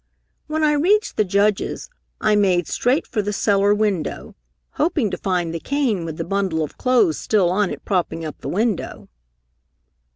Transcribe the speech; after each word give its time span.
"When 0.47 0.63
I 0.63 0.71
reached 0.73 1.15
the 1.15 1.23
Judge's, 1.23 1.87
I 2.19 2.35
made 2.35 2.67
straight 2.67 3.05
for 3.05 3.21
the 3.21 3.31
cellar 3.31 3.71
window, 3.71 4.33
hoping 4.71 5.11
to 5.11 5.17
find 5.19 5.53
the 5.53 5.59
cane 5.59 6.05
with 6.05 6.17
the 6.17 6.23
bundle 6.23 6.63
of 6.63 6.75
clothes 6.75 7.19
still 7.19 7.51
on 7.51 7.69
it 7.69 7.85
propping 7.85 8.25
up 8.25 8.39
the 8.39 8.49
window. 8.49 9.09